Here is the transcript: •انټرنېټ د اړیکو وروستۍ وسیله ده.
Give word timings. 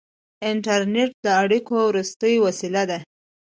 •انټرنېټ 0.49 1.11
د 1.25 1.27
اړیکو 1.41 1.73
وروستۍ 1.89 2.35
وسیله 2.45 2.83
ده. 2.89 2.99